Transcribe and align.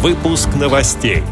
Выпуск 0.00 0.48
новостей. 0.54 1.24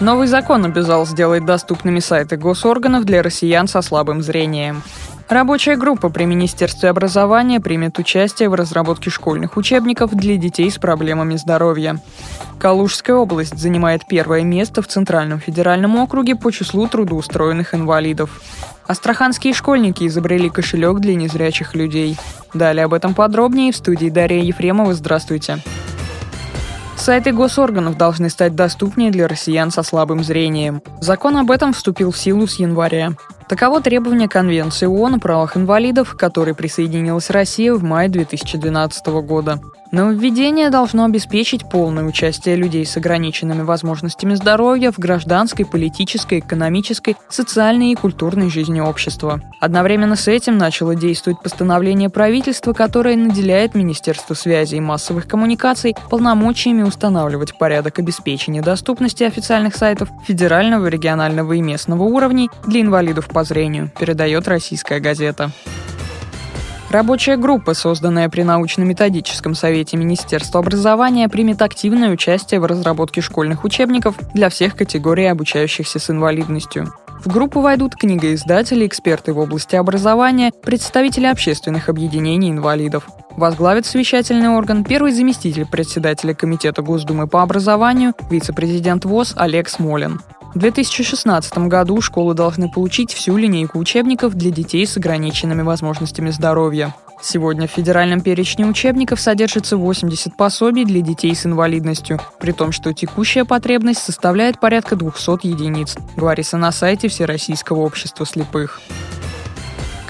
Новый 0.00 0.26
закон 0.26 0.64
обязал 0.64 1.06
сделать 1.06 1.44
доступными 1.44 2.00
сайты 2.00 2.36
госорганов 2.36 3.04
для 3.04 3.22
россиян 3.22 3.68
со 3.68 3.82
слабым 3.82 4.20
зрением. 4.20 4.82
Рабочая 5.28 5.76
группа 5.76 6.08
при 6.08 6.24
Министерстве 6.24 6.88
образования 6.88 7.60
примет 7.60 8.00
участие 8.00 8.48
в 8.48 8.54
разработке 8.54 9.10
школьных 9.10 9.56
учебников 9.56 10.12
для 10.12 10.36
детей 10.36 10.68
с 10.72 10.76
проблемами 10.76 11.36
здоровья. 11.36 12.02
Калужская 12.58 13.14
область 13.14 13.56
занимает 13.56 14.08
первое 14.08 14.42
место 14.42 14.82
в 14.82 14.88
Центральном 14.88 15.38
федеральном 15.38 15.94
округе 16.00 16.34
по 16.34 16.50
числу 16.50 16.88
трудоустроенных 16.88 17.76
инвалидов. 17.76 18.42
Астраханские 18.88 19.54
школьники 19.54 20.04
изобрели 20.04 20.50
кошелек 20.50 20.98
для 20.98 21.14
незрячих 21.14 21.76
людей. 21.76 22.18
Далее 22.54 22.86
об 22.86 22.94
этом 22.94 23.14
подробнее 23.14 23.70
в 23.70 23.76
студии 23.76 24.08
Дарья 24.08 24.42
Ефремова. 24.42 24.94
Здравствуйте. 24.94 25.60
Сайты 27.00 27.32
госорганов 27.32 27.96
должны 27.96 28.28
стать 28.28 28.54
доступнее 28.54 29.10
для 29.10 29.26
россиян 29.26 29.70
со 29.70 29.82
слабым 29.82 30.22
зрением. 30.22 30.82
Закон 31.00 31.38
об 31.38 31.50
этом 31.50 31.72
вступил 31.72 32.10
в 32.10 32.18
силу 32.18 32.46
с 32.46 32.56
января. 32.56 33.12
Таково 33.48 33.80
требование 33.80 34.28
Конвенции 34.28 34.84
ООН 34.84 35.14
о 35.14 35.18
правах 35.18 35.56
инвалидов, 35.56 36.12
к 36.12 36.18
которой 36.18 36.54
присоединилась 36.54 37.30
Россия 37.30 37.72
в 37.72 37.82
мае 37.82 38.10
2012 38.10 39.06
года. 39.24 39.60
Нововведение 39.92 40.70
должно 40.70 41.04
обеспечить 41.04 41.68
полное 41.68 42.04
участие 42.04 42.54
людей 42.54 42.86
с 42.86 42.96
ограниченными 42.96 43.62
возможностями 43.62 44.34
здоровья 44.34 44.92
в 44.92 44.98
гражданской, 45.00 45.66
политической, 45.66 46.38
экономической, 46.38 47.16
социальной 47.28 47.90
и 47.90 47.96
культурной 47.96 48.50
жизни 48.50 48.78
общества. 48.78 49.40
Одновременно 49.58 50.14
с 50.14 50.28
этим 50.28 50.58
начало 50.58 50.94
действовать 50.94 51.42
постановление 51.42 52.08
правительства, 52.08 52.72
которое 52.72 53.16
наделяет 53.16 53.74
Министерство 53.74 54.34
связи 54.34 54.76
и 54.76 54.80
массовых 54.80 55.26
коммуникаций 55.26 55.96
полномочиями 56.08 56.82
устанавливать 56.82 57.58
порядок 57.58 57.98
обеспечения 57.98 58.62
доступности 58.62 59.24
официальных 59.24 59.74
сайтов 59.74 60.08
федерального, 60.24 60.86
регионального 60.86 61.54
и 61.54 61.60
местного 61.60 62.04
уровней 62.04 62.48
для 62.64 62.80
инвалидов 62.80 63.26
по 63.26 63.42
зрению, 63.42 63.90
передает 63.98 64.46
российская 64.46 65.00
газета. 65.00 65.50
Рабочая 66.90 67.36
группа, 67.36 67.72
созданная 67.72 68.28
при 68.28 68.42
научно-методическом 68.42 69.54
совете 69.54 69.96
Министерства 69.96 70.58
образования, 70.58 71.28
примет 71.28 71.62
активное 71.62 72.10
участие 72.10 72.58
в 72.58 72.64
разработке 72.64 73.20
школьных 73.20 73.62
учебников 73.62 74.16
для 74.34 74.48
всех 74.48 74.74
категорий 74.74 75.26
обучающихся 75.26 76.00
с 76.00 76.10
инвалидностью. 76.10 76.92
В 77.24 77.32
группу 77.32 77.60
войдут 77.60 77.94
книгоиздатели, 77.94 78.88
эксперты 78.88 79.32
в 79.32 79.38
области 79.38 79.76
образования, 79.76 80.50
представители 80.62 81.26
общественных 81.26 81.88
объединений 81.88 82.50
инвалидов. 82.50 83.06
Возглавит 83.36 83.86
совещательный 83.86 84.48
орган 84.48 84.82
первый 84.82 85.12
заместитель 85.12 85.66
председателя 85.66 86.34
Комитета 86.34 86.82
Госдумы 86.82 87.28
по 87.28 87.42
образованию, 87.42 88.14
вице-президент 88.30 89.04
ВОЗ 89.04 89.34
Олег 89.36 89.68
Смолин. 89.68 90.20
В 90.52 90.58
2016 90.58 91.58
году 91.68 92.00
школы 92.00 92.34
должны 92.34 92.68
получить 92.68 93.12
всю 93.12 93.36
линейку 93.36 93.78
учебников 93.78 94.34
для 94.34 94.50
детей 94.50 94.84
с 94.84 94.96
ограниченными 94.96 95.62
возможностями 95.62 96.30
здоровья. 96.30 96.92
Сегодня 97.22 97.68
в 97.68 97.70
федеральном 97.70 98.20
перечне 98.20 98.66
учебников 98.66 99.20
содержится 99.20 99.76
80 99.76 100.36
пособий 100.36 100.84
для 100.84 101.02
детей 101.02 101.36
с 101.36 101.46
инвалидностью, 101.46 102.18
при 102.40 102.50
том, 102.50 102.72
что 102.72 102.92
текущая 102.92 103.44
потребность 103.44 104.02
составляет 104.02 104.58
порядка 104.58 104.96
200 104.96 105.46
единиц, 105.46 105.96
говорится 106.16 106.56
на 106.56 106.72
сайте 106.72 107.06
Всероссийского 107.08 107.80
общества 107.80 108.26
слепых. 108.26 108.80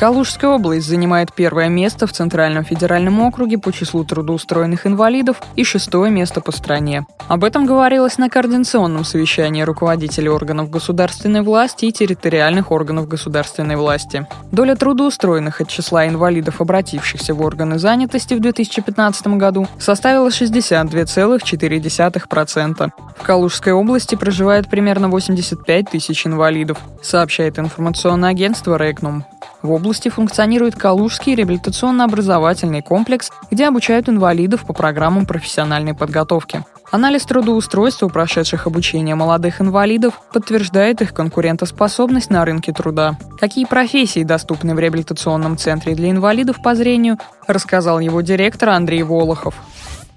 Калужская 0.01 0.51
область 0.53 0.87
занимает 0.87 1.35
первое 1.35 1.69
место 1.69 2.07
в 2.07 2.13
Центральном 2.13 2.65
федеральном 2.65 3.21
округе 3.21 3.59
по 3.59 3.71
числу 3.71 4.03
трудоустроенных 4.03 4.87
инвалидов 4.87 5.43
и 5.57 5.65
шестое 5.65 6.11
место 6.11 6.41
по 6.41 6.53
стране. 6.53 7.05
Об 7.29 7.45
этом 7.45 7.67
говорилось 7.67 8.17
на 8.17 8.31
координационном 8.31 9.05
совещании 9.05 9.61
руководителей 9.61 10.31
органов 10.31 10.71
государственной 10.71 11.43
власти 11.43 11.85
и 11.85 11.93
территориальных 11.93 12.73
органов 12.73 13.09
государственной 13.09 13.77
власти. 13.77 14.27
Доля 14.53 14.75
трудоустроенных 14.75 15.61
от 15.61 15.69
числа 15.69 16.09
инвалидов, 16.09 16.63
обратившихся 16.63 17.35
в 17.35 17.43
органы 17.43 17.79
занятости 17.79 18.33
в 18.33 18.41
2015 18.41 19.27
году, 19.37 19.69
составила 19.79 20.29
62,4%. 20.29 22.91
В 23.19 23.23
Калужской 23.23 23.75
области 23.75 24.15
проживает 24.15 24.71
примерно 24.71 25.11
85 25.11 25.91
тысяч 25.91 26.27
инвалидов, 26.27 26.79
сообщает 27.03 27.59
информационное 27.59 28.31
агентство 28.31 28.77
«Регнум». 28.77 29.27
В 29.63 29.73
области 29.73 29.90
функционирует 29.99 30.77
Калужский 30.77 31.35
реабилитационно-образовательный 31.35 32.83
комплекс, 32.83 33.31
где 33.51 33.67
обучают 33.67 34.09
инвалидов 34.09 34.65
по 34.65 34.73
программам 34.73 35.27
профессиональной 35.27 35.95
подготовки. 35.95 36.65
Анализ 36.91 37.25
трудоустройства 37.25 38.09
прошедших 38.09 38.67
обучение 38.67 39.15
молодых 39.15 39.61
инвалидов 39.61 40.21
подтверждает 40.33 41.03
их 41.03 41.15
конкурентоспособность 41.15 42.31
на 42.31 42.45
рынке 42.45 42.73
труда. 42.73 43.17
Какие 43.39 43.65
профессии 43.65 44.25
доступны 44.25 44.75
в 44.75 44.79
реабилитационном 44.79 45.57
центре 45.57 45.95
для 45.95 46.11
инвалидов 46.11 46.57
по 46.63 46.75
зрению, 46.75 47.19
рассказал 47.47 48.01
его 48.01 48.21
директор 48.23 48.71
Андрей 48.71 49.03
Волохов 49.05 49.55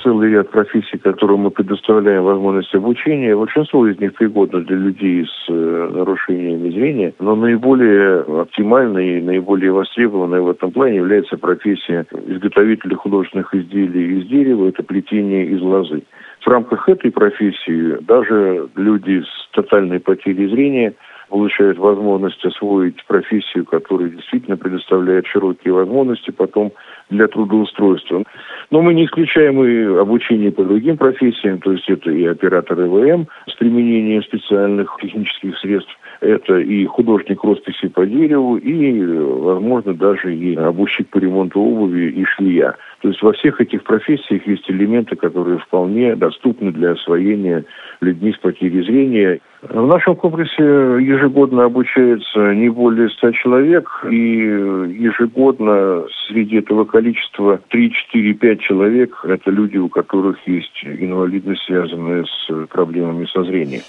целый 0.04 0.32
ряд 0.32 0.50
профессий, 0.52 0.98
которым 0.98 1.42
мы 1.42 1.52
предоставляем 1.52 2.24
возможность 2.24 2.74
обучения. 2.76 3.36
Большинство 3.36 3.88
из 3.88 4.00
них 4.00 4.14
пригодно 4.14 4.60
для 4.60 4.76
людей 4.76 5.26
с 5.26 5.50
э, 5.50 5.90
нарушениями 5.94 6.70
зрения, 6.70 7.14
но 7.20 7.36
наиболее 7.36 8.20
оптимальной 8.42 9.20
и 9.20 9.22
наиболее 9.22 9.72
востребованной 9.72 10.42
в 10.42 10.50
этом 10.50 10.72
плане 10.72 10.98
является 10.98 11.38
профессия 11.38 12.06
изготовителя 12.28 12.96
художественных 12.96 13.56
изделий 13.56 14.20
из 14.20 14.28
дерева, 14.28 14.68
это 14.68 14.84
плетение 14.84 15.48
из 15.48 15.62
лозы. 15.62 16.04
В 16.42 16.48
рамках 16.48 16.90
этой 16.90 17.12
профессии 17.12 17.98
даже 18.02 18.68
люди 18.76 19.22
с 19.22 19.50
тотальной 19.54 20.02
потерей 20.02 20.50
зрения 20.50 20.94
получают 21.30 21.80
возможность 21.80 22.46
освоить 22.46 23.04
профессию, 23.08 23.66
которая 23.66 24.10
действительно 24.10 24.56
предоставляет 24.56 25.26
широкие 25.26 25.74
возможности 25.74 26.30
потом 26.30 26.74
для 27.10 27.28
трудоустройства. 27.28 28.24
Но 28.74 28.82
мы 28.82 28.96
не 28.96 29.06
исключаем 29.06 29.64
и 29.64 30.00
обучение 30.00 30.52
по 30.52 30.64
другим 30.64 30.98
профессиям, 30.98 31.60
то 31.60 31.74
есть 31.74 31.88
это 31.88 32.10
и 32.10 32.26
оператор 32.26 32.82
ИВМ 32.82 33.28
с 33.46 33.54
применением 33.54 34.24
специальных 34.24 34.98
технических 35.00 35.56
средств, 35.60 35.96
это 36.22 36.58
и 36.58 36.84
художник 36.88 37.44
росписи 37.44 37.88
по 37.90 38.04
дереву, 38.04 38.58
и, 38.58 39.06
возможно, 39.06 39.94
даже 39.94 40.36
и 40.36 40.56
обущик 40.56 41.08
по 41.10 41.20
ремонту 41.20 41.62
обуви 41.62 42.14
и 42.14 42.26
швея. 42.26 42.76
То 43.04 43.10
есть 43.10 43.22
во 43.22 43.34
всех 43.34 43.60
этих 43.60 43.84
профессиях 43.84 44.48
есть 44.48 44.64
элементы, 44.72 45.18
которые 45.18 45.58
вполне 45.58 46.16
доступны 46.16 46.72
для 46.72 46.92
освоения 46.92 47.66
людьми 48.00 48.32
с 48.32 48.38
потерей 48.38 48.82
зрения. 48.82 49.42
В 49.62 49.88
нашем 49.88 50.16
комплексе 50.16 50.64
ежегодно 50.64 51.66
обучается 51.66 52.54
не 52.56 52.70
более 52.70 53.10
100 53.10 53.32
человек, 53.32 54.06
и 54.10 54.16
ежегодно 54.16 56.06
среди 56.30 56.60
этого 56.60 56.86
количества 56.86 57.60
3-4-5 57.74 58.58
человек– 58.60 59.20
это 59.26 59.52
люди, 59.52 59.76
у 59.76 59.90
которых 59.90 60.38
есть 60.48 60.86
инвалидность, 60.86 61.64
связанная 61.66 62.24
с 62.24 62.68
проблемами 62.68 63.26
со 63.26 63.44
зрением. 63.44 63.82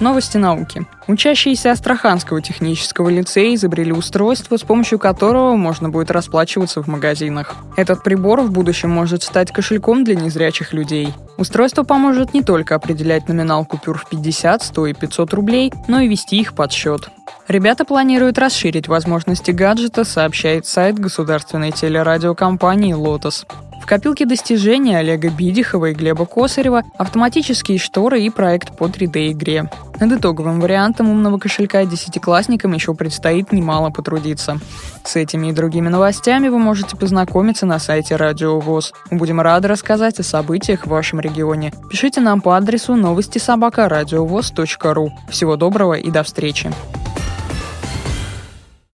Новости 0.00 0.38
науки. 0.38 0.86
Учащиеся 1.06 1.70
Астраханского 1.70 2.42
технического 2.42 3.08
лицея 3.08 3.54
изобрели 3.54 3.92
устройство, 3.92 4.56
с 4.56 4.62
помощью 4.62 4.98
которого 4.98 5.54
можно 5.54 5.88
будет 5.88 6.10
расплачиваться 6.10 6.82
в 6.82 6.88
магазинах. 6.88 7.54
Этот 7.76 8.02
прибор 8.02 8.40
в 8.40 8.50
будущем 8.50 8.90
может 8.90 9.22
стать 9.22 9.52
кошельком 9.52 10.02
для 10.02 10.16
незрячих 10.16 10.72
людей. 10.72 11.14
Устройство 11.36 11.84
поможет 11.84 12.34
не 12.34 12.42
только 12.42 12.74
определять 12.74 13.28
номинал 13.28 13.64
купюр 13.64 13.98
в 13.98 14.08
50, 14.08 14.62
100 14.62 14.86
и 14.86 14.94
500 14.94 15.32
рублей, 15.34 15.72
но 15.86 16.00
и 16.00 16.08
вести 16.08 16.40
их 16.40 16.54
под 16.54 16.72
счет. 16.72 17.08
Ребята 17.46 17.84
планируют 17.84 18.38
расширить 18.38 18.88
возможности 18.88 19.50
гаджета, 19.50 20.04
сообщает 20.04 20.66
сайт 20.66 20.98
государственной 20.98 21.72
телерадиокомпании 21.72 22.94
«Лотос». 22.94 23.46
В 23.84 23.86
копилке 23.86 24.24
достижений 24.24 24.94
Олега 24.94 25.28
Бидихова 25.28 25.90
и 25.90 25.92
Глеба 25.92 26.24
Косарева 26.24 26.84
автоматические 26.96 27.76
шторы 27.78 28.22
и 28.22 28.30
проект 28.30 28.74
по 28.78 28.84
3D-игре. 28.84 29.70
Над 30.00 30.12
итоговым 30.12 30.58
вариантом 30.58 31.10
умного 31.10 31.36
кошелька 31.36 31.84
десятиклассникам 31.84 32.72
еще 32.72 32.94
предстоит 32.94 33.52
немало 33.52 33.90
потрудиться. 33.90 34.58
С 35.04 35.16
этими 35.16 35.48
и 35.48 35.52
другими 35.52 35.90
новостями 35.90 36.48
вы 36.48 36.58
можете 36.58 36.96
познакомиться 36.96 37.66
на 37.66 37.78
сайте 37.78 38.16
Радио 38.16 38.58
ВОЗ. 38.58 38.94
Мы 39.10 39.18
будем 39.18 39.38
рады 39.42 39.68
рассказать 39.68 40.18
о 40.18 40.22
событиях 40.22 40.86
в 40.86 40.88
вашем 40.88 41.20
регионе. 41.20 41.70
Пишите 41.90 42.22
нам 42.22 42.40
по 42.40 42.56
адресу 42.56 42.96
новости 42.96 43.36
собака 43.36 43.86
ру. 44.94 45.12
Всего 45.28 45.56
доброго 45.56 45.92
и 45.92 46.10
до 46.10 46.22
встречи. 46.22 46.72